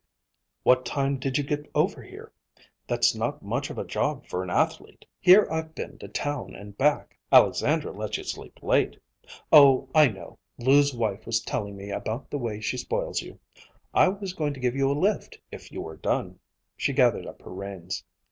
[0.63, 2.31] "What time did you get over here?
[2.87, 5.05] That's not much of a job for an athlete.
[5.19, 7.19] Here I've been to town and back.
[7.31, 8.99] Alexandra lets you sleep late.
[9.51, 10.39] Oh, I know!
[10.57, 13.39] Lou's wife was telling me about the way she spoils you.
[13.93, 16.39] I was going to give you a lift, if you were done."
[16.77, 18.03] She gathered up her reins.